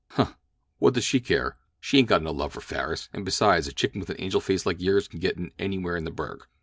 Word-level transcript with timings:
"Huh! 0.13 0.33
What 0.79 0.95
does 0.95 1.03
she 1.03 1.19
care? 1.19 1.57
She 1.79 1.99
ain't 1.99 2.07
got 2.09 2.23
no 2.23 2.31
love 2.31 2.53
for 2.53 2.59
Farris, 2.61 3.07
and 3.13 3.23
besides 3.23 3.67
a 3.67 3.71
chicken 3.71 3.99
with 3.99 4.09
an 4.09 4.15
angel 4.17 4.41
face 4.41 4.65
like 4.65 4.81
yours 4.81 5.07
can 5.07 5.19
get 5.19 5.37
in 5.37 5.51
anywhere 5.59 5.95
in 5.95 6.05
the 6.05 6.09
burg. 6.11 6.47